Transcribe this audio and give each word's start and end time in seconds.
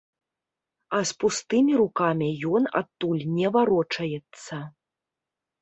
А 0.99 1.01
з 1.09 1.17
пустымі 1.23 1.73
рукамі 1.83 2.29
ён 2.61 2.67
адтуль 2.81 3.21
не 3.37 3.47
варочаецца. 3.57 4.55